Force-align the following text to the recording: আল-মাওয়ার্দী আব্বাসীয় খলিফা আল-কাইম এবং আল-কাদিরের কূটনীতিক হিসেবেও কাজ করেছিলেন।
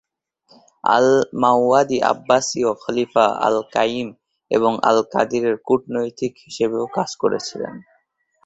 আল-মাওয়ার্দী 0.83 1.97
আব্বাসীয় 2.11 2.69
খলিফা 2.81 3.25
আল-কাইম 3.47 4.07
এবং 4.51 4.71
আল-কাদিরের 4.83 5.55
কূটনীতিক 5.67 6.33
হিসেবেও 6.45 6.85
কাজ 6.97 7.09
করেছিলেন। 7.15 7.73